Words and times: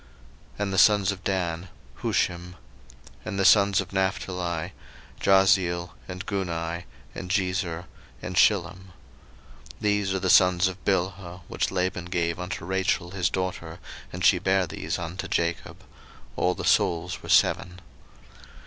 01:046:023 0.53 0.59
And 0.63 0.73
the 0.73 0.77
sons 0.79 1.11
of 1.11 1.23
Dan; 1.23 1.69
Hushim. 1.99 2.41
01:046:024 2.41 2.53
And 3.25 3.39
the 3.39 3.45
sons 3.45 3.81
of 3.81 3.93
Naphtali; 3.93 4.71
Jahzeel, 5.19 5.89
and 6.07 6.25
Guni, 6.25 6.83
and 7.13 7.29
Jezer, 7.29 7.85
and 8.23 8.35
Shillem. 8.35 8.79
01:046:025 8.93 8.93
These 9.81 10.13
are 10.15 10.19
the 10.21 10.29
sons 10.31 10.67
of 10.67 10.83
Bilhah, 10.83 11.41
which 11.47 11.69
Laban 11.69 12.05
gave 12.05 12.39
unto 12.39 12.65
Rachel 12.65 13.11
his 13.11 13.29
daughter, 13.29 13.77
and 14.11 14.25
she 14.25 14.39
bare 14.39 14.65
these 14.65 14.97
unto 14.97 15.27
Jacob: 15.27 15.83
all 16.35 16.55
the 16.55 16.65
souls 16.65 17.21
were 17.21 17.29
seven. 17.29 17.79